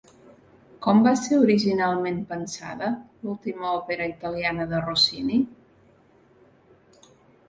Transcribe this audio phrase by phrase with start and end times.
[0.83, 2.89] Com va ser originalment pensada
[3.25, 5.37] l'última òpera italiana de Rossini?